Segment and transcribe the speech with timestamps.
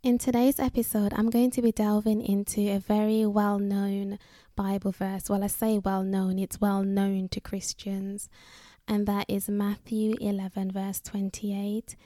[0.00, 4.20] In today's episode, I'm going to be delving into a very well known
[4.54, 5.28] Bible verse.
[5.28, 8.28] Well, I say well known, it's well known to Christians,
[8.86, 11.96] and that is Matthew 11, verse 28.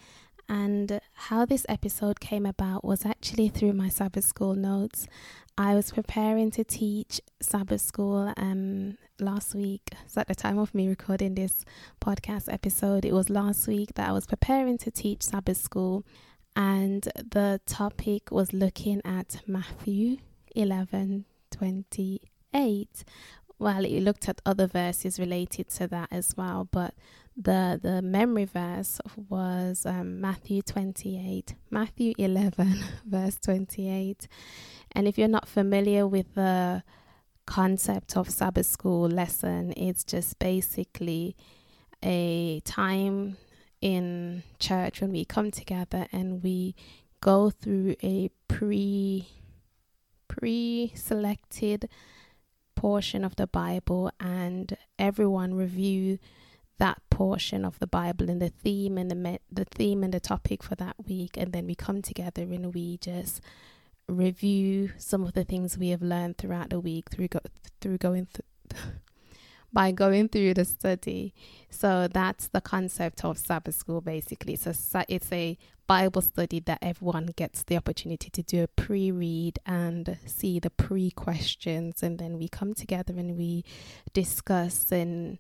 [0.48, 5.06] And how this episode came about was actually through my Sabbath school notes.
[5.58, 9.90] I was preparing to teach Sabbath school um, last week.
[10.06, 11.66] So, at the time of me recording this
[12.00, 16.06] podcast episode, it was last week that I was preparing to teach Sabbath school,
[16.54, 20.18] and the topic was looking at Matthew
[20.54, 23.04] 11 28.
[23.58, 26.94] Well, it looked at other verses related to that as well, but
[27.36, 34.28] the the memory verse was um, Matthew 28, Matthew 11, verse 28.
[34.92, 36.82] And if you're not familiar with the
[37.46, 41.36] concept of Sabbath school lesson, it's just basically
[42.02, 43.36] a time
[43.82, 46.74] in church when we come together and we
[47.20, 49.28] go through a pre
[50.28, 51.88] pre selected
[52.74, 56.18] portion of the Bible and everyone review
[56.78, 60.20] that portion of the Bible and the theme and the me- the theme and the
[60.20, 61.36] topic for that week.
[61.36, 63.40] And then we come together and we just
[64.08, 67.40] review some of the things we have learned throughout the week through go-
[67.80, 68.84] through going th-
[69.72, 71.34] by going through the study.
[71.70, 74.56] So that's the concept of Sabbath school basically.
[74.56, 74.72] So
[75.08, 80.58] it's a Bible study that everyone gets the opportunity to do a pre-read and see
[80.58, 83.64] the pre-questions and then we come together and we
[84.12, 85.38] discuss and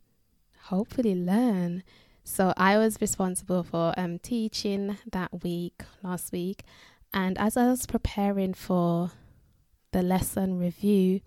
[0.64, 1.82] hopefully learn.
[2.24, 6.64] So I was responsible for um teaching that week last week
[7.14, 9.10] and as I was preparing for
[9.92, 11.20] the lesson review,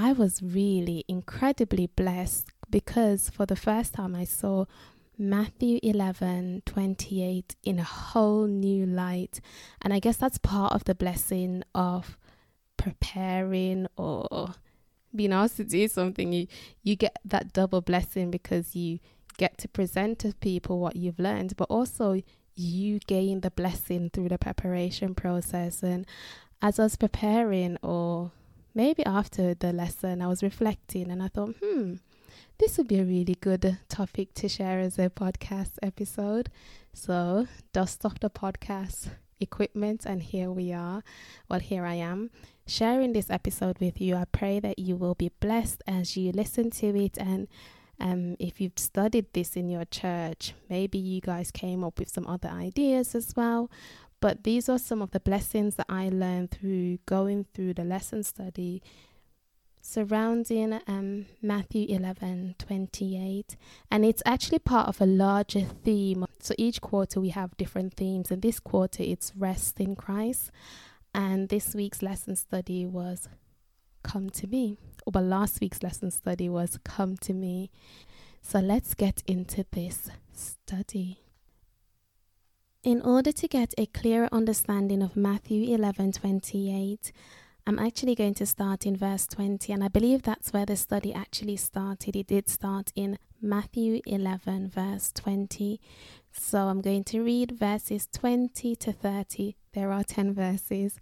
[0.00, 4.66] I was really incredibly blessed because for the first time I saw
[5.18, 9.40] Matthew 11 28 in a whole new light.
[9.82, 12.16] And I guess that's part of the blessing of
[12.76, 14.54] preparing or
[15.12, 16.32] being asked to do something.
[16.32, 16.46] You,
[16.84, 19.00] you get that double blessing because you
[19.36, 22.22] get to present to people what you've learned, but also
[22.54, 25.82] you gain the blessing through the preparation process.
[25.82, 26.06] And
[26.62, 28.30] as I was preparing, or
[28.78, 31.94] maybe after the lesson, I was reflecting and I thought, hmm,
[32.58, 36.48] this would be a really good topic to share as a podcast episode.
[36.94, 41.02] So, dust off the podcast equipment, and here we are.
[41.48, 42.30] Well, here I am
[42.68, 44.14] sharing this episode with you.
[44.14, 47.48] I pray that you will be blessed as you listen to it and
[48.00, 52.26] um, if you've studied this in your church, maybe you guys came up with some
[52.28, 53.70] other ideas as well.
[54.20, 58.22] But these are some of the blessings that I learned through going through the lesson
[58.22, 58.82] study
[59.80, 63.56] surrounding um, Matthew 11 28.
[63.90, 66.26] And it's actually part of a larger theme.
[66.40, 70.50] So each quarter we have different themes, and this quarter it's rest in Christ.
[71.14, 73.28] And this week's lesson study was
[74.02, 74.76] come to me
[75.10, 77.70] but last week's lesson study was Come to Me.
[78.42, 81.27] So let's get into this study.
[82.84, 87.10] In order to get a clearer understanding of Matthew 11:28,
[87.66, 91.12] I'm actually going to start in verse 20 and I believe that's where the study
[91.12, 92.14] actually started.
[92.14, 95.80] It did start in Matthew 11 verse 20.
[96.30, 99.56] So I'm going to read verses 20 to 30.
[99.72, 101.00] There are 10 verses.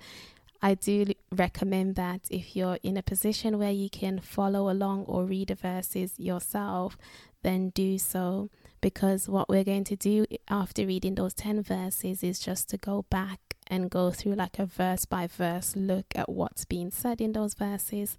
[0.62, 5.26] I do recommend that if you're in a position where you can follow along or
[5.26, 6.96] read the verses yourself,
[7.42, 8.48] then do so.
[8.86, 13.04] Because what we're going to do after reading those 10 verses is just to go
[13.10, 17.32] back and go through like a verse by verse look at what's being said in
[17.32, 18.16] those verses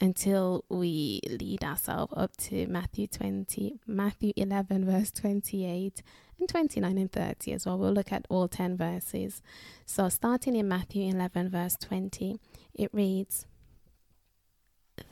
[0.00, 6.00] until we lead ourselves up to Matthew 20, Matthew 11, verse 28,
[6.38, 7.76] and 29 and 30 as well.
[7.76, 9.42] We'll look at all 10 verses.
[9.84, 12.38] So, starting in Matthew 11, verse 20,
[12.72, 13.46] it reads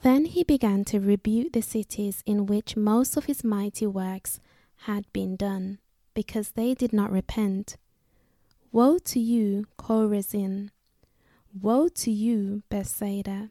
[0.04, 4.38] Then he began to rebuke the cities in which most of his mighty works
[4.84, 5.78] had been done,
[6.14, 7.76] because they did not repent.
[8.70, 10.70] Woe to you, Chorazin!
[11.60, 13.50] Woe to you, Bethsaida!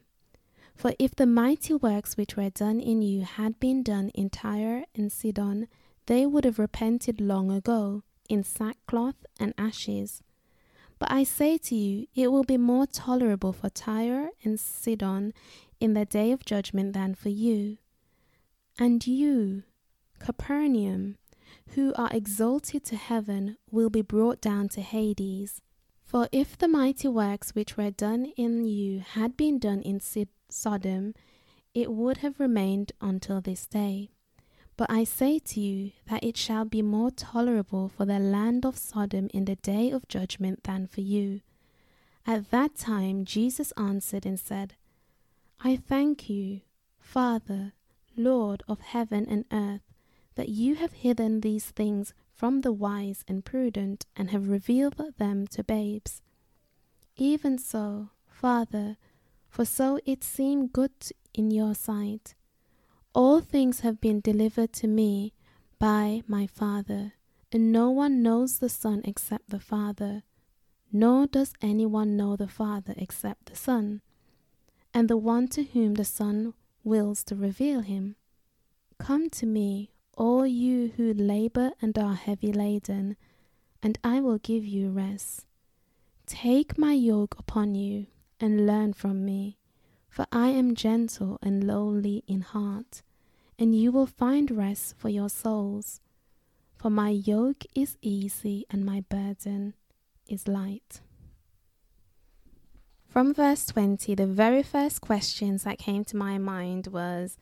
[0.74, 4.84] For if the mighty works which were done in you had been done in Tyre
[4.94, 5.68] and Sidon,
[6.06, 10.22] they would have repented long ago in sackcloth and ashes.
[10.98, 15.32] But I say to you, it will be more tolerable for Tyre and Sidon
[15.80, 17.78] in the day of judgment than for you.
[18.78, 19.64] And you,
[20.18, 21.18] Capernaum,
[21.74, 25.60] who are exalted to heaven, will be brought down to Hades.
[26.02, 30.00] For if the mighty works which were done in you had been done in
[30.50, 31.14] Sodom,
[31.74, 34.10] it would have remained until this day.
[34.76, 38.76] But I say to you that it shall be more tolerable for the land of
[38.76, 41.40] Sodom in the day of judgment than for you.
[42.26, 44.74] At that time, Jesus answered and said,
[45.60, 46.60] I thank you,
[46.98, 47.72] Father,
[48.16, 49.91] Lord of heaven and earth,
[50.34, 55.46] that you have hidden these things from the wise and prudent and have revealed them
[55.48, 56.22] to babes.
[57.16, 58.96] Even so, Father,
[59.48, 60.92] for so it seemed good
[61.34, 62.34] in your sight.
[63.14, 65.34] All things have been delivered to me
[65.78, 67.12] by my Father,
[67.52, 70.22] and no one knows the Son except the Father,
[70.90, 74.00] nor does anyone know the Father except the Son,
[74.94, 78.16] and the one to whom the Son wills to reveal him.
[78.98, 83.16] Come to me, all you who labor and are heavy laden,
[83.82, 85.46] and I will give you rest.
[86.26, 88.06] Take my yoke upon you
[88.38, 89.58] and learn from me,
[90.08, 93.02] for I am gentle and lowly in heart,
[93.58, 96.00] and you will find rest for your souls.
[96.76, 99.74] For my yoke is easy and my burden
[100.26, 101.00] is light.
[103.08, 107.36] From verse 20, the very first questions that came to my mind was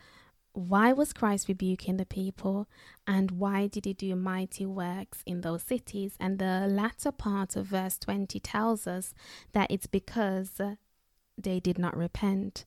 [0.68, 2.68] why was Christ rebuking the people
[3.06, 6.14] and why did he do mighty works in those cities?
[6.20, 9.14] And the latter part of verse 20 tells us
[9.52, 10.60] that it's because
[11.38, 12.64] they did not repent.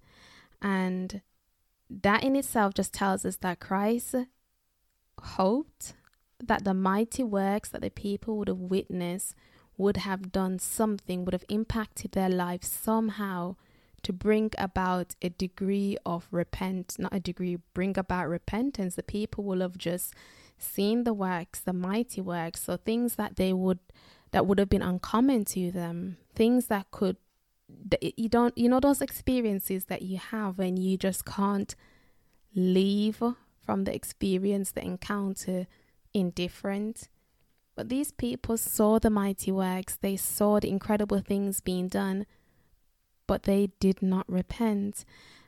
[0.61, 1.21] And
[1.89, 4.15] that in itself just tells us that Christ
[5.21, 5.93] hoped
[6.39, 9.35] that the mighty works that the people would have witnessed
[9.77, 13.55] would have done something, would have impacted their lives somehow
[14.03, 18.95] to bring about a degree of repent, not a degree, bring about repentance.
[18.95, 20.13] The people will have just
[20.57, 23.79] seen the works, the mighty works, so things that they would
[24.31, 27.17] that would have been uncommon to them, things that could
[28.01, 31.75] you don't you know those experiences that you have when you just can't
[32.55, 33.21] leave
[33.61, 35.65] from the experience the encounter
[36.13, 37.07] indifferent
[37.75, 42.25] but these people saw the mighty works they saw the incredible things being done
[43.27, 45.05] but they did not repent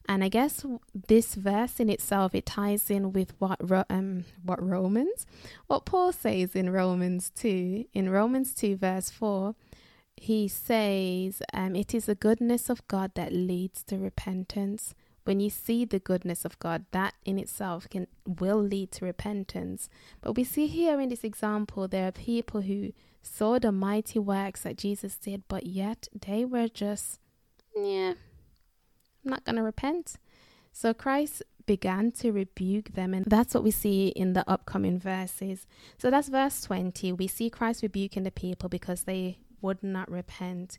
[0.08, 0.66] and i guess
[1.08, 5.26] this verse in itself it ties in with what um what romans
[5.68, 9.56] what paul says in romans 2 in romans 2 verse 4
[10.18, 14.96] he says, um, It is the goodness of God that leads to repentance.
[15.26, 19.90] When you see the goodness of God, that in itself can will lead to repentance.
[20.22, 22.94] But we see here in this example, there are people who
[23.24, 27.20] saw the mighty works that Jesus did, but yet they were just,
[27.76, 28.14] yeah,
[29.24, 30.16] I'm not going to repent.
[30.72, 33.14] So Christ began to rebuke them.
[33.14, 35.68] And that's what we see in the upcoming verses.
[35.98, 37.12] So that's verse 20.
[37.14, 40.78] We see Christ rebuking the people because they would not repent.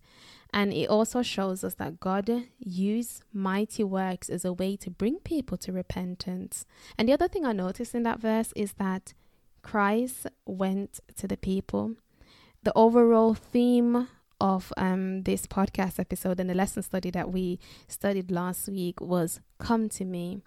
[0.52, 5.19] And it also shows us that God used mighty works as a way to bring
[5.19, 6.66] people to repentance.
[6.96, 9.12] And the other thing I noticed in that verse is that
[9.62, 11.96] Christ went to the people.
[12.62, 14.08] The overall theme
[14.54, 17.58] of um, this podcast episode and the lesson study that we
[17.88, 20.43] studied last week was Come to me.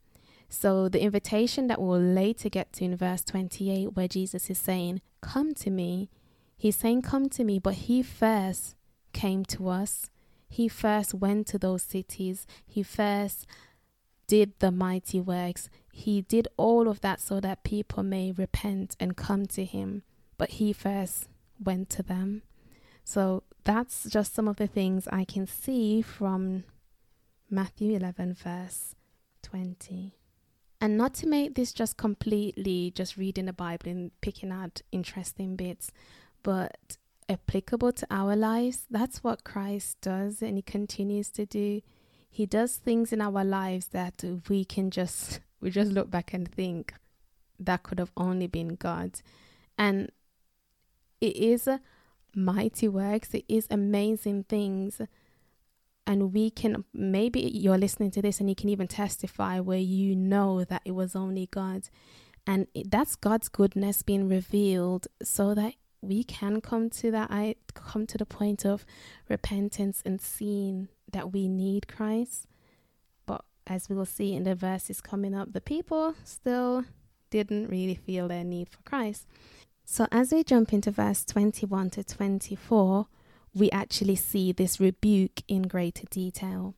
[0.47, 5.01] So, the invitation that we'll later get to in verse 28, where Jesus is saying,
[5.21, 6.09] Come to me,
[6.59, 8.75] He's saying, Come to me, but he first
[9.13, 10.09] came to us.
[10.49, 12.45] He first went to those cities.
[12.67, 13.47] He first
[14.27, 15.69] did the mighty works.
[15.93, 20.03] He did all of that so that people may repent and come to him.
[20.37, 21.29] But he first
[21.63, 22.41] went to them.
[23.09, 26.63] So that's just some of the things I can see from
[27.49, 28.93] Matthew 11, verse
[29.41, 30.13] 20.
[30.79, 35.55] And not to make this just completely just reading the Bible and picking out interesting
[35.55, 35.91] bits,
[36.43, 36.97] but
[37.27, 38.85] applicable to our lives.
[38.91, 41.81] That's what Christ does, and He continues to do.
[42.29, 46.47] He does things in our lives that we can just we just look back and
[46.47, 46.93] think
[47.59, 49.21] that could have only been God,
[49.79, 50.11] and
[51.19, 51.67] it is
[52.35, 53.33] mighty works.
[53.33, 55.01] It is amazing things.
[56.07, 60.15] And we can, maybe you're listening to this and you can even testify where you
[60.15, 61.89] know that it was only God.
[62.47, 68.07] And that's God's goodness being revealed so that we can come to that I come
[68.07, 68.85] to the point of
[69.27, 72.47] repentance and seeing that we need Christ.
[73.25, 76.85] But as we will see in the verses coming up, the people still
[77.29, 79.27] didn't really feel their need for Christ.
[79.91, 83.07] So as we jump into verse 21 to 24,
[83.55, 86.75] we actually see this rebuke in greater detail.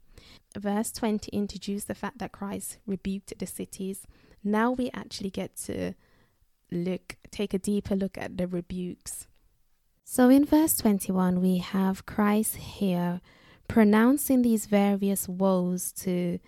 [0.57, 4.07] Verse 20 introduced the fact that Christ rebuked the cities.
[4.45, 5.93] Now we actually get to
[6.71, 9.27] look take a deeper look at the rebukes.
[10.05, 13.19] So in verse 21 we have Christ here
[13.67, 16.39] pronouncing these various woes to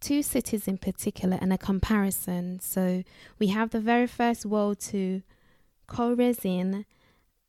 [0.00, 2.60] two cities in particular and a comparison.
[2.60, 3.02] So
[3.38, 5.22] we have the very first woe to
[5.86, 6.84] Chorazin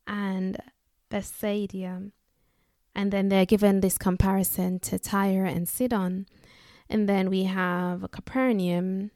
[0.06, 0.56] and
[1.08, 2.02] Bethsaida.
[2.94, 6.26] And then they're given this comparison to Tyre and Sidon.
[6.88, 9.10] And then we have Capernaum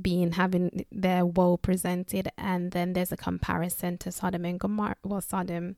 [0.00, 5.20] being having their woe presented, and then there's a comparison to Sodom and Gomorrah, well,
[5.20, 5.76] Sodom.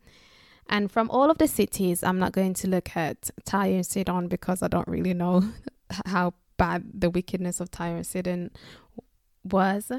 [0.69, 4.29] And from all of the cities, I'm not going to look at Tyre and Sidon
[4.29, 5.45] because I don't really know
[6.07, 8.51] how bad the wickedness of Tyre and Sidon
[9.43, 9.91] was.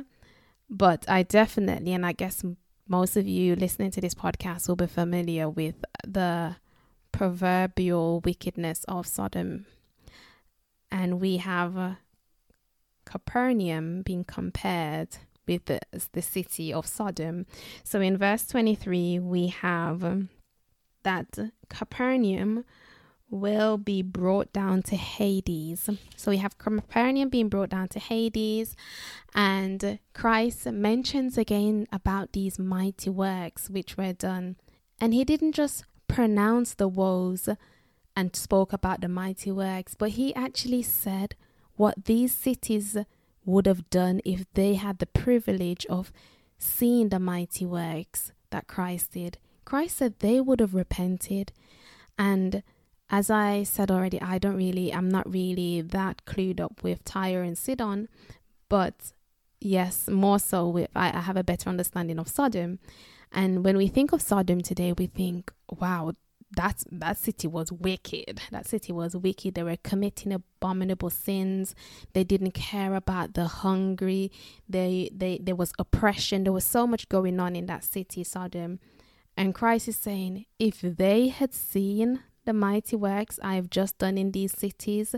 [0.71, 2.45] But I definitely, and I guess
[2.87, 5.75] most of you listening to this podcast will be familiar with
[6.07, 6.55] the
[7.11, 9.65] proverbial wickedness of Sodom.
[10.89, 11.95] And we have uh,
[13.03, 15.09] Capernaum being compared
[15.45, 15.81] with the,
[16.13, 17.45] the city of Sodom.
[17.83, 20.29] So in verse 23, we have um,
[21.03, 21.37] that
[21.69, 22.63] Capernaum
[23.31, 25.89] will be brought down to Hades.
[26.15, 28.75] So we have Capernaum being brought down to Hades,
[29.33, 34.57] and Christ mentions again about these mighty works which were done.
[34.99, 37.49] And he didn't just pronounce the woes
[38.15, 41.35] and spoke about the mighty works, but he actually said
[41.75, 42.97] what these cities
[43.45, 46.11] would have done if they had the privilege of
[46.57, 49.37] seeing the mighty works that Christ did.
[49.65, 51.51] Christ said they would have repented
[52.17, 52.61] and
[53.11, 57.43] as I said already, I don't really, I'm not really that clued up with Tyre
[57.43, 58.07] and Sidon,
[58.69, 59.11] but
[59.59, 62.79] yes, more so with, I, I have a better understanding of Sodom.
[63.33, 66.13] And when we think of Sodom today, we think, wow,
[66.55, 68.41] that that city was wicked.
[68.51, 69.55] That city was wicked.
[69.55, 71.75] They were committing abominable sins.
[72.13, 74.33] They didn't care about the hungry.
[74.67, 76.43] They they there was oppression.
[76.43, 78.79] There was so much going on in that city, Sodom.
[79.37, 84.17] And Christ is saying, if they had seen the mighty works I have just done
[84.17, 85.15] in these cities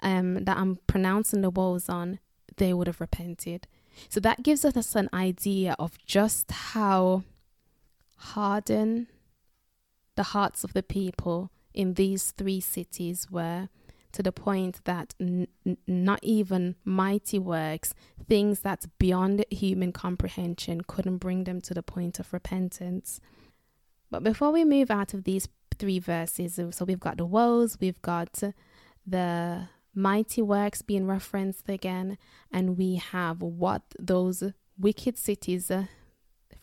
[0.00, 2.18] um, that I'm pronouncing the woes on,
[2.56, 3.66] they would have repented.
[4.08, 7.24] So that gives us an idea of just how
[8.16, 9.06] hardened
[10.16, 13.68] the hearts of the people in these three cities were
[14.12, 15.48] to the point that n-
[15.86, 17.94] not even mighty works,
[18.26, 23.20] things that's beyond human comprehension, couldn't bring them to the point of repentance.
[24.10, 26.60] But before we move out of these three verses.
[26.70, 28.42] So we've got the woes, we've got
[29.06, 32.18] the mighty works being referenced again,
[32.52, 34.42] and we have what those
[34.78, 35.84] wicked cities uh,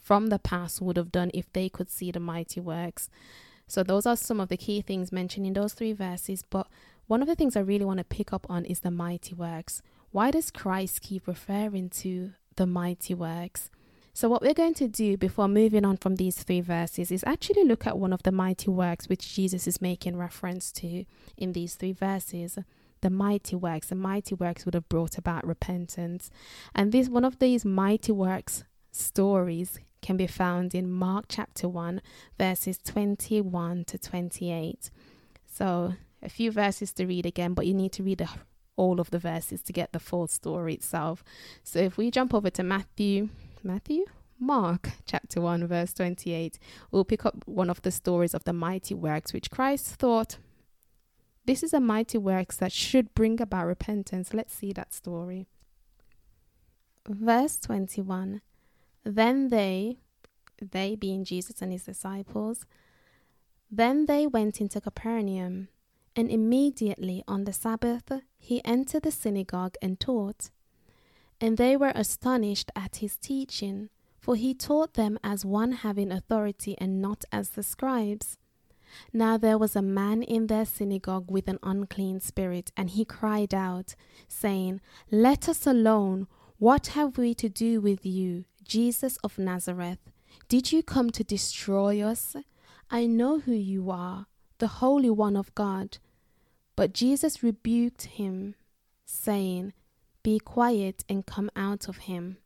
[0.01, 3.09] from the past would have done if they could see the mighty works.
[3.67, 6.43] So those are some of the key things mentioned in those three verses.
[6.47, 6.67] But
[7.07, 9.81] one of the things I really want to pick up on is the mighty works.
[10.11, 13.69] Why does Christ keep referring to the mighty works?
[14.15, 17.65] So, what we're going to do before moving on from these three verses is actually
[17.65, 21.03] look at one of the mighty works which Jesus is making reference to
[21.35, 22.57] in these three verses.
[23.01, 26.31] The mighty works, the mighty works would have brought about repentance.
[26.73, 32.01] And this one of these mighty works stories can be found in Mark chapter 1,
[32.39, 34.91] verses 21 to 28.
[35.45, 38.25] So, a few verses to read again, but you need to read
[38.77, 41.21] all of the verses to get the full story itself.
[41.65, 43.27] So, if we jump over to Matthew
[43.65, 44.05] Matthew?
[44.39, 46.59] Mark chapter 1, verse 28,
[46.91, 50.37] we'll pick up one of the stories of the mighty works which Christ thought
[51.45, 54.33] this is a mighty works that should bring about repentance.
[54.33, 55.47] Let's see that story.
[57.07, 58.41] Verse 21
[59.03, 59.97] Then they,
[60.59, 62.65] they being Jesus and his disciples,
[63.71, 65.67] then they went into Capernaum,
[66.15, 70.49] and immediately on the Sabbath he entered the synagogue and taught.
[71.41, 73.89] And they were astonished at his teaching,
[74.19, 78.37] for he taught them as one having authority and not as the scribes.
[79.11, 83.53] Now there was a man in their synagogue with an unclean spirit, and he cried
[83.53, 83.95] out,
[84.27, 86.27] saying, Let us alone.
[86.57, 89.99] What have we to do with you, Jesus of Nazareth?
[90.47, 92.35] Did you come to destroy us?
[92.89, 94.27] I know who you are,
[94.59, 95.97] the Holy One of God.
[96.75, 98.55] But Jesus rebuked him,
[99.05, 99.73] saying,
[100.25, 102.37] be quiet and come out of him.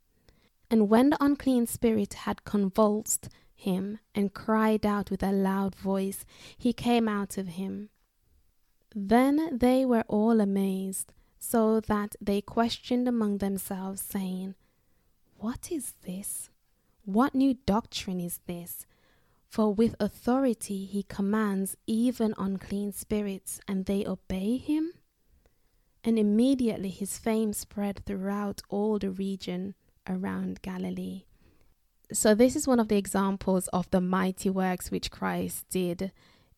[0.69, 6.25] And when the unclean spirit had convulsed him and cried out with a loud voice,
[6.57, 7.88] he came out of him.
[8.93, 14.55] Then they were all amazed, so that they questioned among themselves, saying,
[15.38, 16.50] What is this?
[17.05, 18.86] What new doctrine is this?
[19.48, 24.91] For with authority he commands even unclean spirits, and they obey him?
[26.03, 29.75] And immediately his fame spread throughout all the region
[30.08, 31.24] around Galilee.
[32.12, 36.12] So, this is one of the examples of the mighty works which Christ did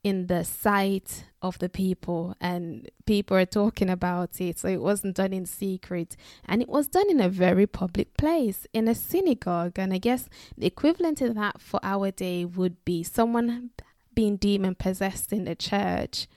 [0.03, 4.59] in the sight of the people, and people are talking about it.
[4.59, 8.65] So, it wasn't done in secret, and it was done in a very public place,
[8.71, 9.77] in a synagogue.
[9.77, 13.71] And I guess the equivalent to that for our day would be someone
[14.13, 16.27] being demon possessed in the church.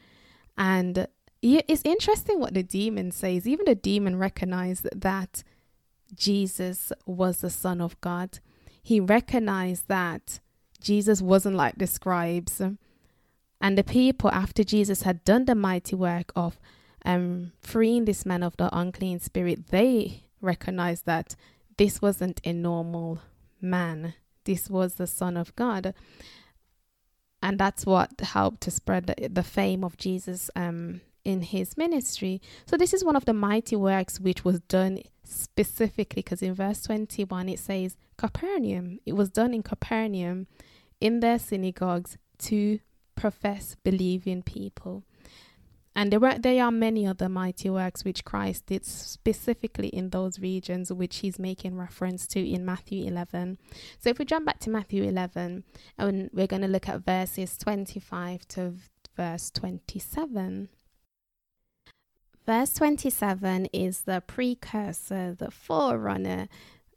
[0.58, 1.06] And
[1.44, 3.46] it's interesting what the demon says.
[3.46, 5.44] Even the demon recognized that
[6.14, 8.38] Jesus was the Son of God.
[8.82, 10.40] He recognized that
[10.80, 12.62] Jesus wasn't like the scribes.
[13.60, 16.58] And the people, after Jesus had done the mighty work of
[17.04, 21.36] um, freeing this man of the unclean spirit, they recognized that
[21.76, 23.20] this wasn't a normal
[23.60, 24.14] man.
[24.44, 25.94] This was the Son of God.
[27.42, 32.40] And that's what helped to spread the, the fame of Jesus um, in his ministry.
[32.66, 36.82] So, this is one of the mighty works which was done specifically because in verse
[36.82, 39.00] 21 it says, Capernaum.
[39.04, 40.46] It was done in Capernaum
[41.00, 42.78] in their synagogues to
[43.14, 45.04] profess believing people.
[45.96, 50.40] And there were there are many other mighty works which Christ did specifically in those
[50.40, 53.58] regions which he's making reference to in Matthew 11.
[54.00, 55.62] So if we jump back to Matthew 11
[55.96, 58.74] and we're going to look at verses 25 to
[59.16, 60.68] verse 27.
[62.46, 66.48] Verse 27 is the precursor, the forerunner,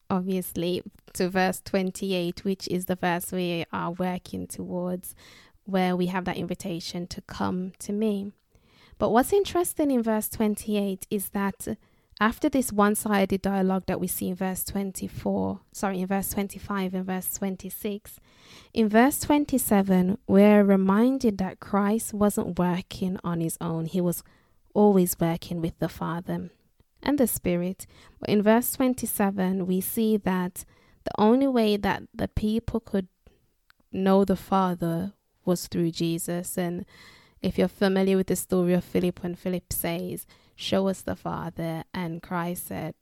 [0.10, 5.16] obviously, to verse 28, which is the verse we are working towards,
[5.63, 8.34] where we have that invitation to come to me.
[8.98, 11.77] But what's interesting in verse 28 is that
[12.20, 16.94] after this one sided dialogue that we see in verse 24, sorry, in verse 25
[16.94, 18.20] and verse 26,
[18.74, 24.24] in verse 27, we're reminded that Christ wasn't working on his own, he was
[24.77, 26.51] always working with the Father
[27.01, 27.88] and the Spirit.
[28.19, 30.65] But in verse 27, we see that
[31.03, 33.07] the only way that the people could
[33.91, 36.57] know the Father was through Jesus.
[36.60, 36.86] And
[37.41, 41.84] if you're familiar with the story of Philip, when Philip says, Show us the Father,
[41.93, 42.96] and Christ said,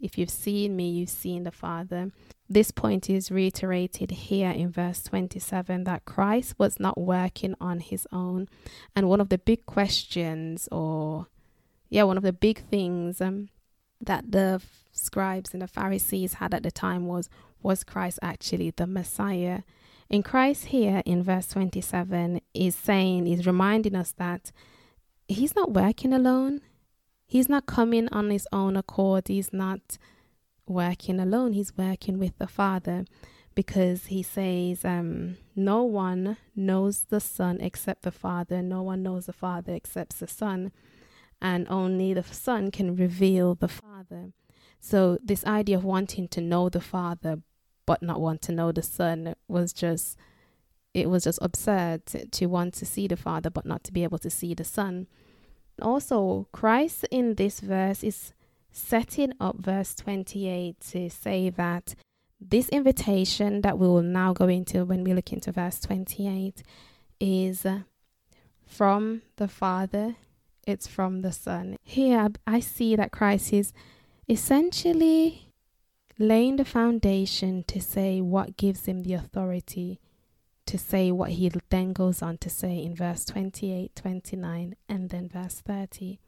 [0.00, 2.12] If you've seen me, you've seen the Father.
[2.52, 8.08] This point is reiterated here in verse 27 that Christ was not working on his
[8.10, 8.48] own.
[8.96, 11.28] And one of the big questions, or
[11.90, 13.50] yeah, one of the big things um,
[14.00, 14.60] that the
[14.90, 17.30] scribes and the Pharisees had at the time was
[17.62, 19.60] was Christ actually the Messiah?
[20.08, 24.50] In Christ here in verse 27 is saying, is reminding us that
[25.28, 26.62] he's not working alone.
[27.28, 29.28] He's not coming on his own accord.
[29.28, 29.98] He's not
[30.70, 31.52] working alone.
[31.52, 33.04] He's working with the Father
[33.54, 38.62] because he says, um, No one knows the Son except the Father.
[38.62, 40.72] No one knows the Father except the Son.
[41.42, 44.32] And only the Son can reveal the Father.
[44.80, 47.42] So, this idea of wanting to know the Father
[47.90, 50.16] but not want to know the son was just
[50.94, 54.04] it was just absurd to, to want to see the father but not to be
[54.04, 55.08] able to see the son
[55.82, 58.32] also christ in this verse is
[58.72, 61.94] setting up verse 28 to say that
[62.40, 66.62] this invitation that we will now go into when we look into verse 28
[67.18, 67.66] is
[68.66, 70.16] from the father
[70.66, 73.72] it's from the son here i see that christ is
[74.28, 75.48] essentially
[76.18, 79.98] laying the foundation to say what gives him the authority
[80.70, 85.28] to say what he then goes on to say in verse 28, 29, and then
[85.28, 86.20] verse 30.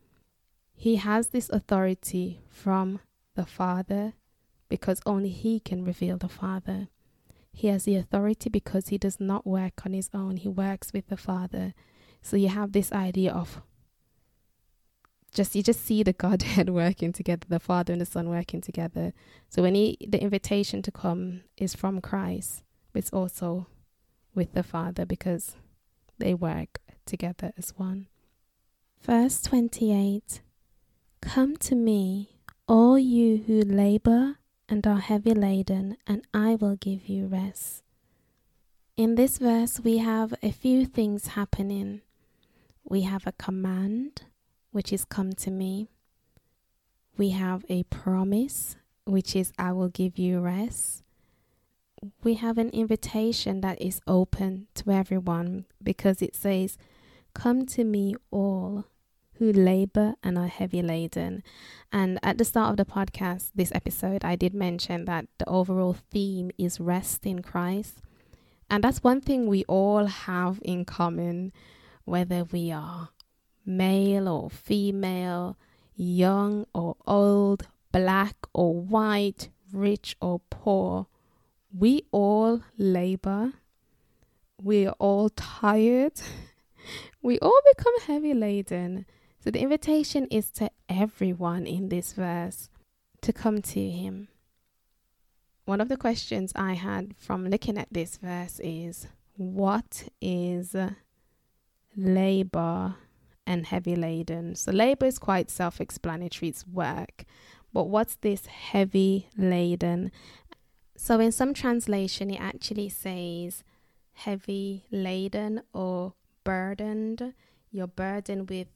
[0.82, 2.98] He has this authority from
[3.36, 4.14] the Father
[4.68, 6.88] because only he can reveal the Father.
[7.52, 11.06] He has the authority because he does not work on his own, he works with
[11.06, 11.74] the Father.
[12.20, 13.62] So you have this idea of
[15.32, 19.12] just you just see the Godhead working together, the Father and the Son working together.
[19.48, 23.68] So when he the invitation to come is from Christ, but it's also
[24.34, 25.54] with the Father because
[26.18, 28.08] they work together as one.
[29.00, 30.40] Verse 28
[31.22, 32.28] Come to me,
[32.68, 34.36] all you who labor
[34.68, 37.82] and are heavy laden, and I will give you rest.
[38.98, 42.02] In this verse, we have a few things happening.
[42.84, 44.24] We have a command,
[44.72, 45.88] which is come to me.
[47.16, 51.02] We have a promise, which is I will give you rest.
[52.22, 56.76] We have an invitation that is open to everyone because it says,
[57.32, 58.84] Come to me, all
[59.42, 61.42] who labor and are heavy laden.
[61.92, 65.96] And at the start of the podcast, this episode, I did mention that the overall
[66.12, 68.02] theme is rest in Christ.
[68.70, 71.52] And that's one thing we all have in common,
[72.04, 73.08] whether we are
[73.66, 75.58] male or female,
[75.96, 81.08] young or old, black or white, rich or poor,
[81.76, 83.54] we all labor.
[84.62, 86.22] We are all tired.
[87.22, 89.04] we all become heavy laden.
[89.42, 92.70] So the invitation is to everyone in this verse
[93.22, 94.28] to come to Him.
[95.64, 100.76] One of the questions I had from looking at this verse is what is
[101.96, 102.94] labor
[103.44, 104.54] and heavy laden?
[104.54, 107.24] So, labor is quite self explanatory, it's work.
[107.72, 110.12] But what's this heavy laden?
[110.96, 113.64] So, in some translation, it actually says
[114.12, 117.34] heavy laden or burdened.
[117.72, 118.68] You're burdened with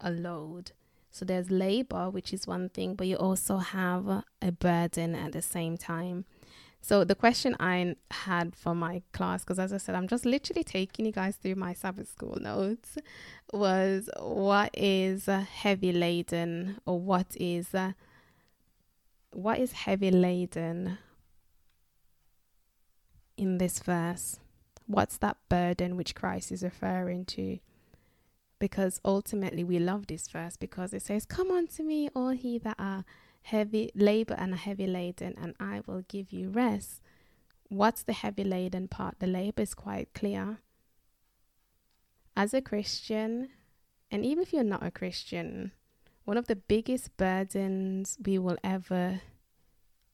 [0.00, 0.72] a load.
[1.10, 5.42] So there's labor, which is one thing, but you also have a burden at the
[5.42, 6.26] same time.
[6.82, 10.62] So the question I had for my class, because as I said, I'm just literally
[10.62, 12.96] taking you guys through my Sabbath school notes,
[13.52, 17.74] was what is heavy laden, or what is
[19.32, 20.98] what is heavy laden
[23.36, 24.38] in this verse?
[24.86, 27.58] What's that burden which Christ is referring to?
[28.58, 32.76] Because ultimately we love this verse because it says, Come unto me, all he that
[32.78, 33.04] are
[33.42, 37.00] heavy labor and are heavy laden, and I will give you rest.
[37.68, 39.16] What's the heavy laden part?
[39.18, 40.58] The labor is quite clear.
[42.36, 43.48] As a Christian,
[44.10, 45.72] and even if you're not a Christian,
[46.24, 49.20] one of the biggest burdens we will ever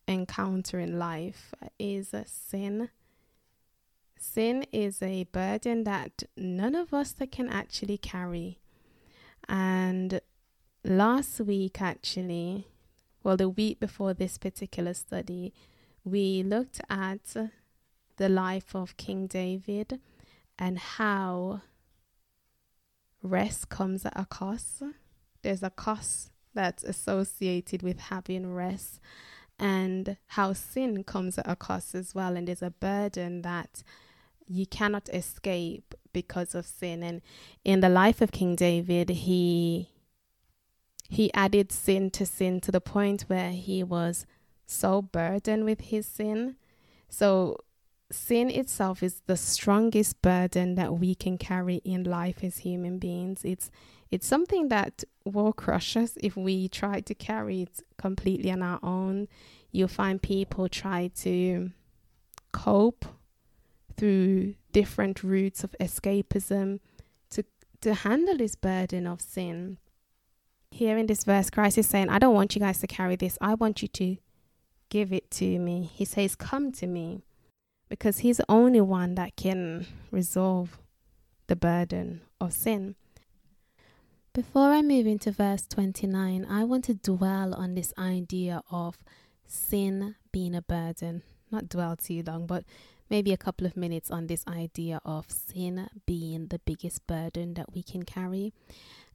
[0.06, 2.90] encounter in life is a sin
[4.24, 8.60] Sin is a burden that none of us can actually carry.
[9.48, 10.20] And
[10.84, 12.68] last week, actually,
[13.24, 15.52] well, the week before this particular study,
[16.04, 17.36] we looked at
[18.16, 20.00] the life of King David
[20.56, 21.62] and how
[23.24, 24.84] rest comes at a cost.
[25.42, 29.00] There's a cost that's associated with having rest,
[29.58, 32.36] and how sin comes at a cost as well.
[32.36, 33.82] And there's a burden that
[34.46, 37.02] you cannot escape because of sin.
[37.02, 37.22] And
[37.64, 39.88] in the life of king david he
[41.08, 44.24] he added sin to sin to the point where he was
[44.64, 46.56] so burdened with his sin.
[47.10, 47.58] So
[48.10, 53.42] sin itself is the strongest burden that we can carry in life as human beings.
[53.44, 53.70] It's
[54.10, 58.78] it's something that will crush us if we try to carry it completely on our
[58.82, 59.28] own.
[59.70, 61.70] You'll find people try to
[62.52, 63.06] cope
[64.02, 66.80] through different routes of escapism
[67.30, 67.44] to,
[67.80, 69.78] to handle this burden of sin.
[70.72, 73.38] Here in this verse, Christ is saying, I don't want you guys to carry this.
[73.40, 74.16] I want you to
[74.88, 75.88] give it to me.
[75.94, 77.22] He says, Come to me,
[77.88, 80.80] because He's the only one that can resolve
[81.46, 82.96] the burden of sin.
[84.32, 88.98] Before I move into verse 29, I want to dwell on this idea of
[89.46, 91.22] sin being a burden.
[91.52, 92.64] Not dwell too long, but
[93.12, 97.70] maybe a couple of minutes on this idea of sin being the biggest burden that
[97.74, 98.54] we can carry.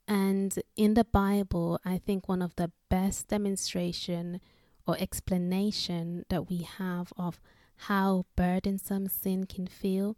[0.08, 4.40] And in the Bible, I think one of the best demonstration
[4.86, 7.42] or explanation that we have of
[7.88, 10.16] how burdensome sin can feel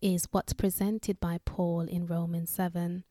[0.00, 3.04] is what's presented by Paul in Romans 7.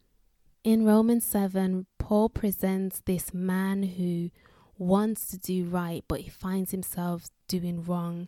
[0.64, 4.32] In Romans 7, Paul presents this man who
[4.80, 8.28] wants to do right, but he finds himself doing wrong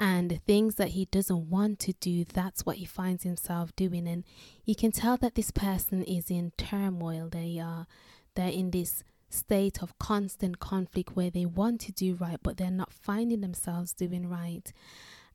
[0.00, 4.08] and things that he doesn't want to do, that's what he finds himself doing.
[4.08, 4.24] And
[4.64, 7.28] you can tell that this person is in turmoil.
[7.30, 7.86] They are
[8.34, 12.70] they're in this state of constant conflict where they want to do right, but they're
[12.70, 14.72] not finding themselves doing right.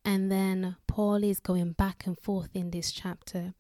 [0.04, 3.54] And then Paul is going back and forth in this chapter.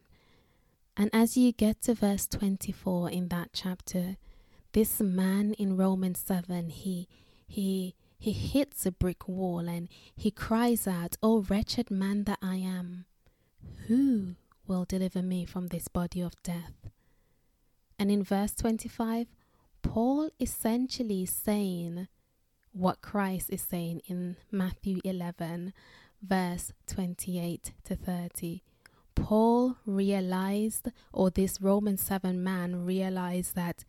[0.98, 4.18] And as you get to verse 24 in that chapter,
[4.74, 7.08] this man in Romans 7, he
[7.48, 12.56] he he hits a brick wall and he cries out, O wretched man that I
[12.56, 13.06] am,
[13.88, 14.36] who
[14.68, 16.90] will deliver me from this body of death?
[18.00, 19.28] And in verse 25,
[19.82, 22.08] Paul essentially saying
[22.72, 25.74] what Christ is saying in Matthew 11,
[26.22, 28.64] verse 28 to 30.
[29.16, 33.86] Paul realized, or this Roman 7 man realized that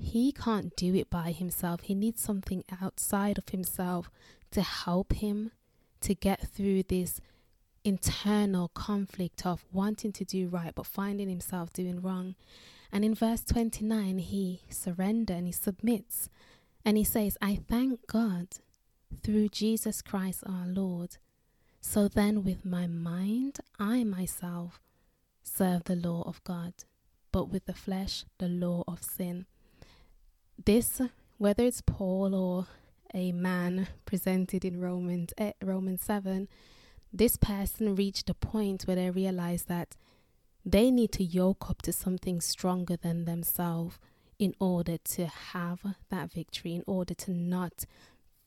[0.00, 1.82] he can't do it by himself.
[1.82, 4.10] He needs something outside of himself
[4.50, 5.52] to help him
[6.00, 7.20] to get through this
[7.84, 12.34] internal conflict of wanting to do right but finding himself doing wrong.
[12.90, 16.30] And in verse 29, he surrenders and he submits
[16.84, 18.48] and he says, I thank God
[19.22, 21.18] through Jesus Christ our Lord.
[21.82, 24.80] So then, with my mind, I myself
[25.42, 26.72] serve the law of God,
[27.32, 29.46] but with the flesh, the law of sin
[30.64, 31.00] this,
[31.38, 32.66] whether it's Paul or
[33.14, 36.48] a man presented in Romans eh, Romans 7,
[37.12, 39.96] this person reached a point where they realized that
[40.64, 43.98] they need to yoke up to something stronger than themselves
[44.38, 47.84] in order to have that victory, in order to not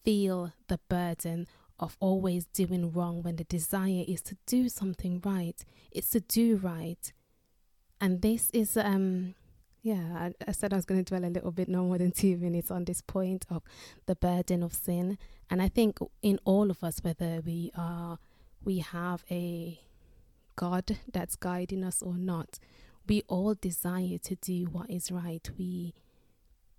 [0.04, 1.47] feel the burden
[1.80, 5.65] of always doing wrong when the desire is to do something right.
[5.91, 7.12] It's to do right.
[7.99, 9.36] And this is um
[9.84, 12.12] yeah, I, I said I was going to dwell a little bit no more than
[12.15, 13.62] two minutes on this point of
[14.06, 15.17] the burden of sin.
[15.50, 18.17] And I think in all of us, whether we are
[18.63, 19.82] we have a
[20.56, 22.60] God that's guiding us or not,
[23.08, 25.48] we all desire to do what is right.
[25.58, 25.93] We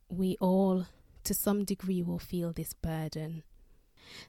[0.09, 0.87] we all
[1.25, 3.43] to some degree will feel this burden.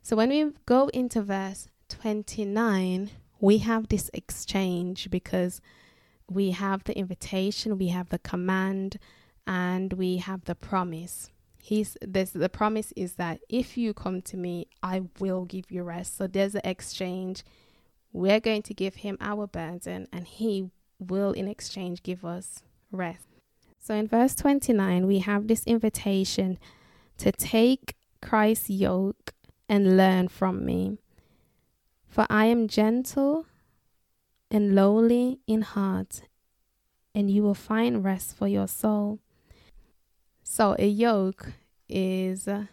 [0.02, 5.62] So when we go into verse 29, we have this exchange because
[6.30, 8.98] we have the invitation, we have the command,
[9.46, 11.32] and we have the promise.
[11.62, 15.84] He's this the promise is that if you come to me, I will give you
[15.84, 16.18] rest.
[16.18, 17.44] So there's an exchange.
[18.14, 22.62] We're going to give him our burden, and he will in exchange give us
[22.92, 23.26] rest.
[23.80, 26.58] So in verse 29, we have this invitation
[27.18, 29.34] to take Christ's yoke
[29.70, 30.98] and learn from me.
[32.08, 33.46] For I am gentle
[34.52, 36.24] and lowly in heart,
[37.14, 39.20] and you will find rest for your soul.
[40.44, 41.54] So, a yoke
[41.90, 42.68] is a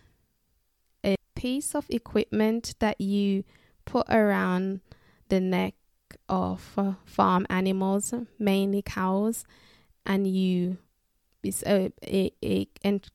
[1.42, 3.42] piece of equipment that you
[3.84, 4.80] put around
[5.28, 5.74] the neck
[6.28, 9.44] of uh, farm animals, mainly cows,
[10.06, 10.78] and you
[11.42, 13.10] it's a, a, a, and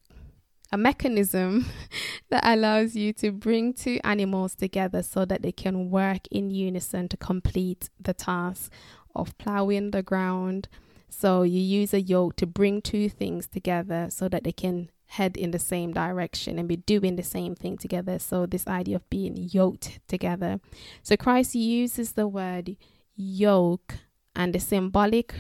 [0.72, 1.66] a mechanism
[2.30, 7.08] that allows you to bring two animals together so that they can work in unison
[7.10, 8.72] to complete the task
[9.16, 10.68] of plowing the ground.
[11.10, 15.38] So you use a yoke to bring two things together so that they can head
[15.38, 18.20] in the same direction and be doing the same thing together.
[18.20, 20.60] So this idea of being yoked together.
[21.02, 22.76] So Christ uses the word
[23.16, 23.96] yoke
[24.36, 25.34] and the symbolic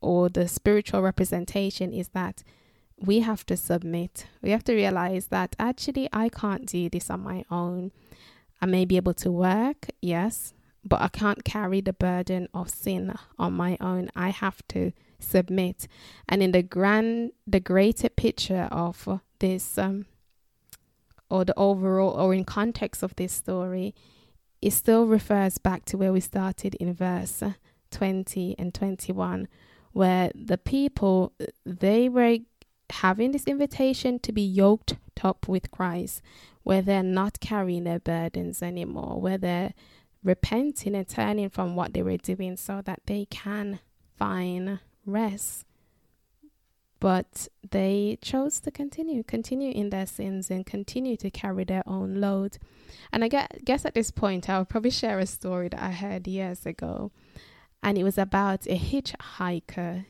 [0.00, 2.42] or the spiritual representation is that
[3.02, 4.26] we have to submit.
[4.42, 7.90] We have to realize that actually I can't do this on my own.
[8.60, 13.14] I may be able to work, yes, but I can't carry the burden of sin
[13.38, 14.10] on my own.
[14.14, 15.88] I have to submit.
[16.28, 20.06] And in the grand, the greater picture of this, um,
[21.28, 23.94] or the overall, or in context of this story,
[24.60, 27.42] it still refers back to where we started in verse
[27.90, 29.48] 20 and 21,
[29.92, 31.32] where the people,
[31.66, 32.38] they were
[32.92, 36.22] having this invitation to be yoked up with Christ,
[36.62, 39.74] where they're not carrying their burdens anymore, where they're
[40.22, 43.80] repenting and turning from what they were doing so that they can
[44.16, 45.64] find rest.
[47.00, 52.20] But they chose to continue, continue in their sins and continue to carry their own
[52.20, 52.58] load.
[53.12, 53.28] And I
[53.64, 57.10] guess at this point, I'll probably share a story that I heard years ago.
[57.82, 60.04] And it was about a hitchhiker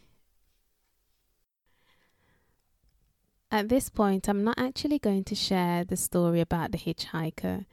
[3.52, 7.66] At this point, I'm not actually going to share the story about the hitchhiker.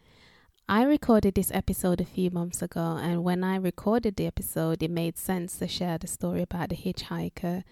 [0.67, 4.91] I recorded this episode a few months ago, and when I recorded the episode, it
[4.91, 7.63] made sense to share the story about the hitchhiker.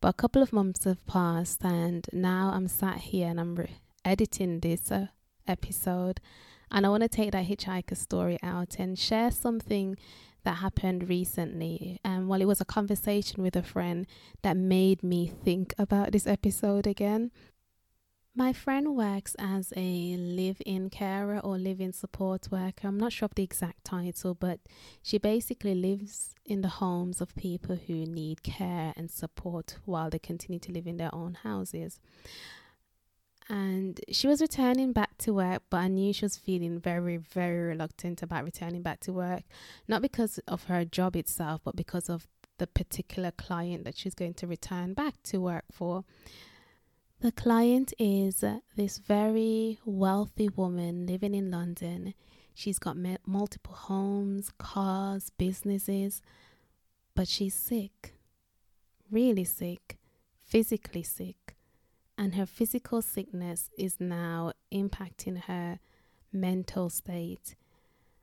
[0.00, 3.76] But a couple of months have passed, and now I'm sat here and I'm re-
[4.06, 5.08] editing this uh,
[5.46, 6.18] episode,
[6.70, 9.98] and I want to take that hitchhiker story out and share something
[10.44, 12.00] that happened recently.
[12.04, 14.06] And um, well, it was a conversation with a friend
[14.42, 17.30] that made me think about this episode again.
[18.34, 22.86] My friend works as a live in carer or live in support worker.
[22.86, 24.60] I'm not sure of the exact title, but
[25.02, 30.20] she basically lives in the homes of people who need care and support while they
[30.20, 31.98] continue to live in their own houses.
[33.48, 37.68] And she was returning back to work, but I knew she was feeling very, very
[37.68, 39.42] reluctant about returning back to work.
[39.86, 42.26] Not because of her job itself, but because of
[42.58, 46.04] the particular client that she's going to return back to work for.
[47.20, 48.44] The client is
[48.76, 52.14] this very wealthy woman living in London.
[52.54, 56.22] She's got multiple homes, cars, businesses,
[57.14, 58.14] but she's sick,
[59.10, 59.98] really sick,
[60.46, 61.56] physically sick.
[62.20, 65.78] And her physical sickness is now impacting her
[66.30, 67.56] mental state.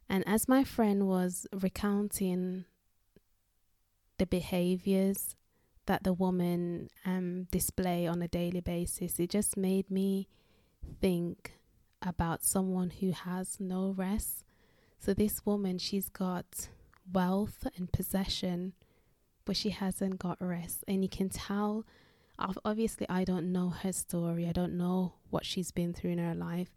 [0.08, 2.66] And as my friend was recounting
[4.20, 5.36] the behaviors
[5.88, 10.28] that the woman um, display on a daily basis, it just made me
[11.02, 11.54] think
[12.00, 14.46] about someone who has no rest.
[15.00, 16.70] So this woman, she's got
[17.12, 18.74] wealth and possession,
[19.44, 20.84] but she hasn't got rest.
[20.88, 21.84] And you can tell,
[22.39, 24.47] obviously, I don't know her story.
[24.47, 26.69] I don't know what she's been through in her life.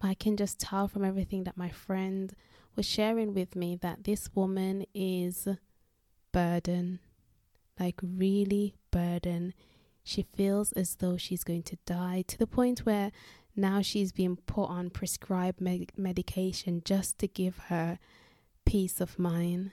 [0.00, 2.34] But I can just tell from everything that my friend
[2.76, 5.46] was sharing with me that this woman is
[6.32, 6.98] burdened
[7.78, 9.54] like really burdened.
[10.02, 13.10] She feels as though she's going to die to the point where
[13.56, 17.98] now she's being put on prescribed med- medication just to give her
[18.66, 19.72] peace of mind.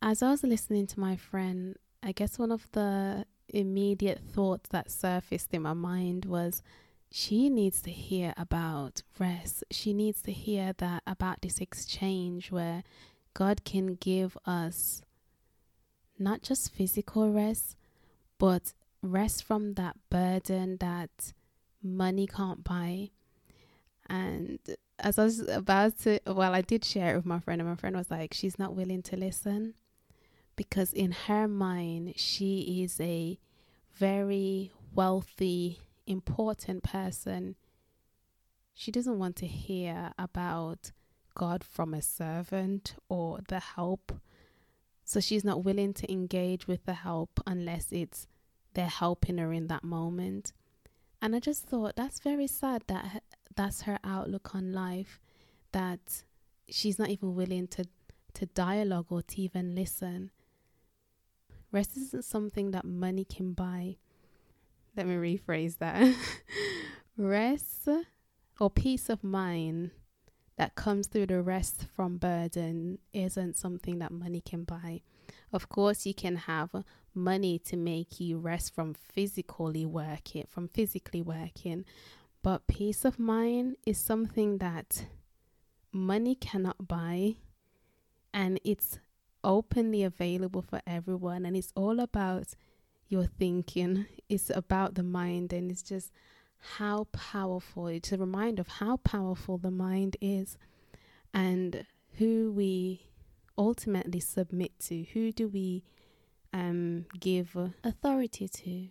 [0.00, 4.90] As I was listening to my friend, I guess one of the immediate thoughts that
[4.90, 6.62] surfaced in my mind was
[7.10, 9.64] she needs to hear about rest.
[9.70, 12.82] She needs to hear that about this exchange where
[13.34, 15.02] God can give us
[16.18, 17.76] not just physical rest,
[18.38, 21.32] but rest from that burden that
[21.82, 23.10] money can't buy.
[24.08, 24.58] And
[24.98, 27.76] as I was about to, well, I did share it with my friend, and my
[27.76, 29.74] friend was like, she's not willing to listen
[30.58, 33.38] because in her mind, she is a
[33.94, 37.54] very wealthy, important person.
[38.74, 40.90] She doesn't want to hear about
[41.34, 44.20] God from a servant or the help.
[45.04, 48.26] So she's not willing to engage with the help unless it's
[48.74, 50.52] they're helping her in that moment.
[51.22, 53.22] And I just thought that's very sad that
[53.54, 55.20] that's her outlook on life
[55.70, 56.24] that
[56.68, 57.84] she's not even willing to
[58.34, 60.30] to dialogue or to even listen.
[61.70, 63.96] Rest isn't something that money can buy.
[64.96, 66.14] Let me rephrase that.
[67.16, 67.88] Rest
[68.58, 69.90] or peace of mind
[70.56, 75.02] that comes through the rest from burden isn't something that money can buy.
[75.52, 76.70] Of course, you can have
[77.14, 81.84] money to make you rest from physically working, from physically working,
[82.42, 85.06] but peace of mind is something that
[85.92, 87.36] money cannot buy
[88.32, 88.98] and it's
[89.42, 92.54] openly available for everyone and it's all about
[93.08, 94.06] your thinking.
[94.28, 96.12] It's about the mind and it's just
[96.76, 100.58] how powerful it's a reminder of how powerful the mind is
[101.32, 101.86] and
[102.18, 103.06] who we
[103.56, 105.04] ultimately submit to.
[105.14, 105.82] Who do we
[106.52, 108.88] um give authority to?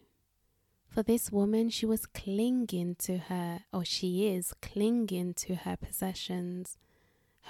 [0.90, 6.80] For this woman she was clinging to her or she is clinging to her possessions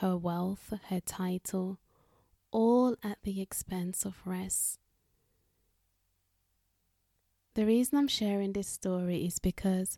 [0.01, 1.79] her wealth her title
[2.51, 4.79] all at the expense of rest.
[7.55, 9.97] The reason I'm sharing this story is because,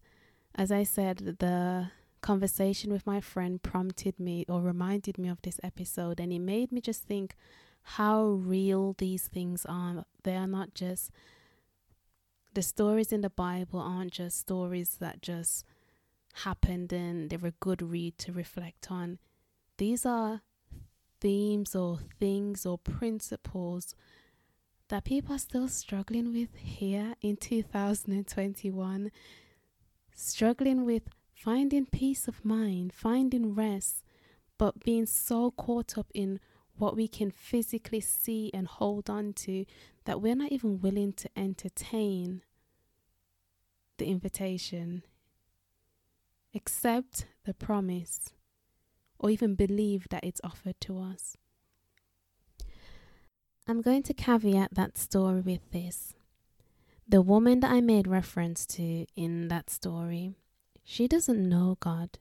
[0.56, 5.60] as I said, the conversation with my friend prompted me or reminded me of this
[5.64, 7.36] episode, and it made me just think
[7.82, 10.06] how real these things are.
[10.24, 11.12] They are not just
[12.54, 15.66] the stories in the Bible, aren't just stories that just
[16.44, 19.20] happened and they were a good read to reflect on.
[19.78, 20.42] These are
[21.22, 23.96] themes or things or principles
[24.90, 29.12] that people are still struggling with here in 2021,
[30.16, 31.04] struggling with
[31.34, 34.04] finding peace of mind, finding rest,
[34.58, 36.40] but being so caught up in
[36.78, 39.66] what we can physically see and hold on to
[40.06, 42.42] that we're not even willing to entertain
[43.98, 45.04] the invitation,
[46.56, 48.32] accept the promise
[49.20, 51.36] or even believe that it's offered to us.
[53.68, 56.16] I'm going to caveat that story with this.
[57.08, 60.34] The woman that I made reference to in that story,
[60.84, 62.18] she doesn't know God.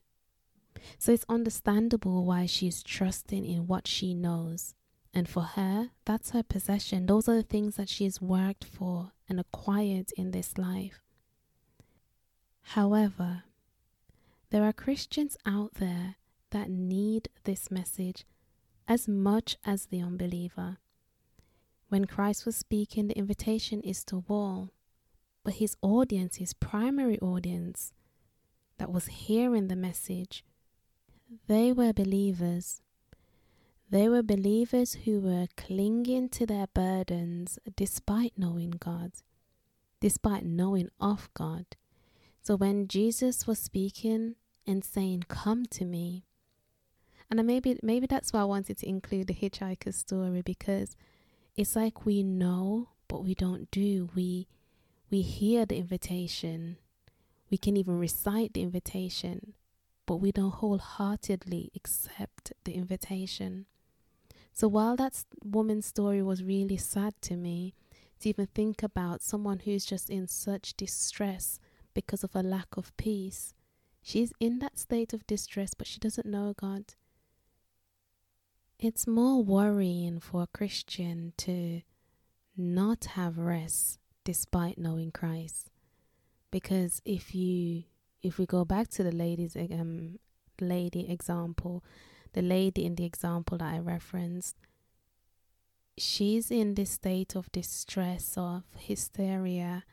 [0.99, 4.75] So it's understandable why she's trusting in what she knows.
[5.15, 7.07] And for her, that's her possession.
[7.07, 11.01] Those are the things that she's worked for and acquired in this life.
[12.61, 13.45] However,
[14.51, 16.17] there are Christians out there
[16.51, 18.25] that need this message
[18.87, 20.79] as much as the unbeliever.
[21.89, 24.71] When Christ was speaking, the invitation is to all,
[25.45, 27.93] but his audience, his primary audience
[28.79, 30.45] that was hearing the message,
[31.47, 32.83] they were believers.
[33.91, 39.13] They were believers who were clinging to their burdens despite knowing God,
[40.01, 41.65] despite knowing of God.
[42.43, 46.25] So when Jesus was speaking and saying, Come to me,
[47.31, 50.97] and maybe maybe that's why I wanted to include the hitchhiker's story because
[51.57, 54.11] it's like we know but we don't do.
[54.15, 54.47] We
[55.11, 56.77] we hear the invitation.
[57.51, 59.55] We can even recite the invitation,
[60.05, 63.65] but we don't wholeheartedly accept the invitation.
[64.53, 67.75] So while that woman's story was really sad to me,
[68.21, 71.59] to even think about someone who's just in such distress
[71.95, 73.55] because of a lack of peace,
[74.03, 76.95] she's in that state of distress, but she doesn't know God.
[78.81, 81.83] It's more worrying for a Christian to
[82.57, 85.71] not have rest despite knowing Christ.
[86.53, 87.85] Because if you
[88.23, 90.21] if we go back to the ladies um
[90.61, 91.83] lady example,
[92.35, 94.57] the lady in the example that I referenced,
[95.97, 99.85] she's in this state of distress of hysteria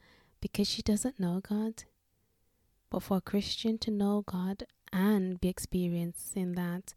[0.42, 1.86] because she doesn't know God.
[2.92, 6.94] But for a Christian to know God and be experiencing that,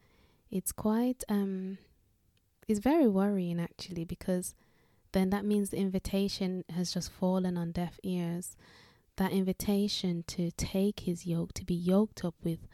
[0.51, 1.79] it's quite um
[2.67, 4.55] it's very worrying actually because
[5.13, 8.57] then that means the invitation has just fallen on deaf ears.
[9.17, 12.69] That invitation to take his yoke, to be yoked up with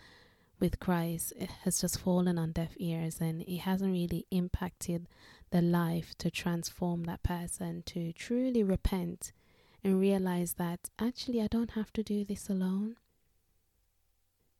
[0.60, 1.32] with Christ
[1.64, 5.08] has just fallen on deaf ears and it hasn't really impacted
[5.50, 9.32] the life to transform that person to truly repent
[9.82, 12.96] and realize that actually I don't have to do this alone.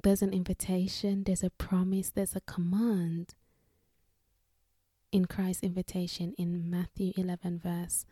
[0.05, 3.33] There's an invitation, there's a promise, there's a command
[5.11, 8.05] in Christ's invitation in Matthew 11, verse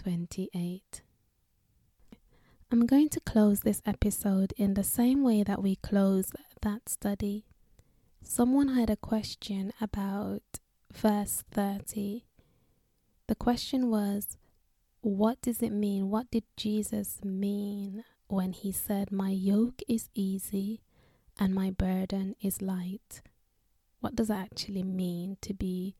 [0.00, 1.02] 28.
[2.70, 7.46] I'm going to close this episode in the same way that we closed that study.
[8.22, 10.60] Someone had a question about
[10.94, 12.26] verse 30.
[13.26, 14.36] The question was,
[15.00, 16.10] What does it mean?
[16.10, 20.82] What did Jesus mean when he said, My yoke is easy
[21.38, 23.22] and my burden is light?
[24.00, 25.96] What does that actually mean to be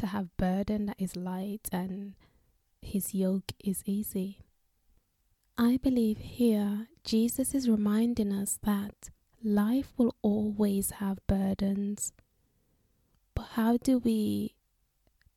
[0.00, 2.14] to have burden that is light and
[2.80, 4.40] his yoke is easy.
[5.58, 9.10] I believe here Jesus is reminding us that
[9.44, 12.12] life will always have burdens.
[13.34, 14.54] But how do we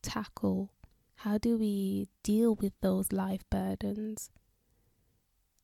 [0.01, 0.71] tackle,
[1.15, 4.31] how do we deal with those life burdens?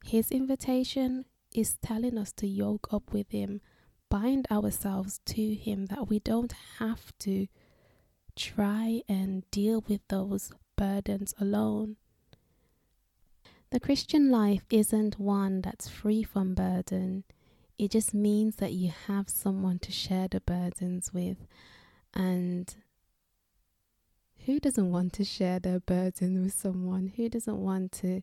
[0.03, 3.61] His invitation is telling us to yoke up with Him,
[4.09, 7.47] bind ourselves to Him, that we don't have to
[8.35, 11.97] try and deal with those burdens alone.
[13.71, 17.23] The Christian life isn't one that's free from burden.
[17.77, 21.37] It just means that you have someone to share the burdens with.
[22.13, 22.73] And
[24.45, 27.13] who doesn't want to share their burden with someone?
[27.15, 28.21] Who doesn't want to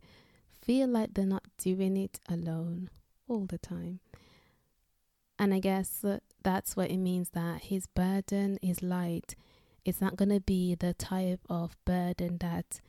[0.61, 2.91] feel like they're not doing it alone
[3.29, 4.01] all the time?
[5.39, 6.05] And I guess
[6.43, 9.35] that's what it means that his burden is light.
[9.85, 12.81] It's not going to be the type of burden that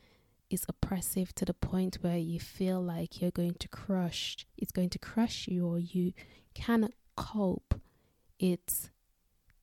[0.49, 4.89] is oppressive to the point where you feel like you're going to crush it's going
[4.89, 6.13] to crush you or you
[6.53, 7.81] cannot cope.
[8.39, 8.89] It's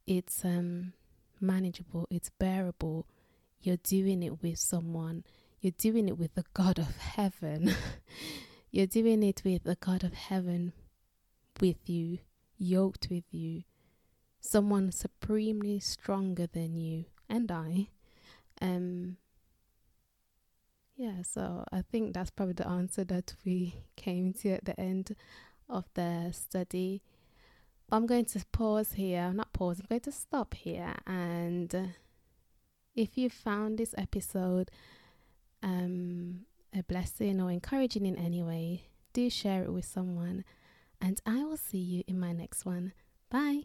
[0.06, 0.92] it's um
[1.40, 3.06] manageable it's bearable.
[3.60, 5.24] You're doing it with someone.
[5.60, 7.74] You're doing it with the god of heaven.
[8.70, 10.74] You're doing it with the god of heaven
[11.60, 12.18] with you
[12.64, 13.62] yoked with you
[14.44, 17.88] someone supremely stronger than you and I.
[18.60, 19.16] Um,
[20.96, 25.16] yeah, so I think that's probably the answer that we came to at the end
[25.68, 27.02] of the study.
[27.90, 30.94] I'm going to pause here, not pause, I'm going to stop here.
[31.06, 31.94] And
[32.94, 34.70] if you found this episode
[35.62, 36.40] um,
[36.76, 40.44] a blessing or encouraging in any way, do share it with someone.
[41.04, 42.94] And I will see you in my next one.
[43.28, 43.64] Bye.